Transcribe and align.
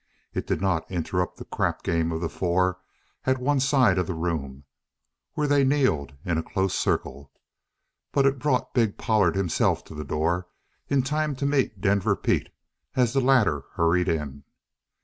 It 0.33 0.47
did 0.47 0.61
not 0.61 0.89
interrupt 0.89 1.37
the 1.37 1.45
crap 1.45 1.83
game 1.83 2.11
of 2.11 2.21
the 2.21 2.27
four 2.27 2.79
at 3.23 3.37
one 3.37 3.59
side 3.59 3.99
of 3.99 4.07
the 4.07 4.15
room, 4.15 4.63
where 5.33 5.45
they 5.45 5.63
kneeled 5.63 6.15
in 6.25 6.39
a 6.39 6.41
close 6.41 6.73
circle. 6.73 7.31
But 8.11 8.25
it 8.25 8.39
brought 8.39 8.73
big 8.73 8.97
Pollard 8.97 9.35
himself 9.35 9.85
to 9.85 9.93
the 9.93 10.03
door 10.03 10.47
in 10.87 11.03
time 11.03 11.35
to 11.35 11.45
meet 11.45 11.81
Denver 11.81 12.15
Pete 12.15 12.49
as 12.95 13.13
the 13.13 13.21
latter 13.21 13.65
hurried 13.75 14.07
in. 14.07 14.43